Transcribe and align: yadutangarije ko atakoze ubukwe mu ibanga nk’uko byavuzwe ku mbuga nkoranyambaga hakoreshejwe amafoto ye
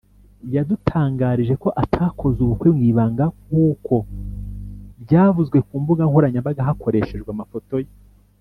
yadutangarije 0.55 1.53
ko 1.63 1.69
atakoze 1.83 2.37
ubukwe 2.41 2.69
mu 2.77 2.81
ibanga 2.91 3.25
nk’uko 3.43 3.95
byavuzwe 5.03 5.57
ku 5.67 5.73
mbuga 5.81 6.01
nkoranyambaga 6.09 6.67
hakoreshejwe 6.67 7.29
amafoto 7.35 7.75
ye 7.83 7.91